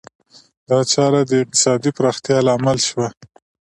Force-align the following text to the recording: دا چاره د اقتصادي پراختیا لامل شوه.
دا 0.69 0.79
چاره 0.91 1.21
د 1.25 1.31
اقتصادي 1.43 1.89
پراختیا 1.97 2.37
لامل 2.47 2.77
شوه. 2.87 3.07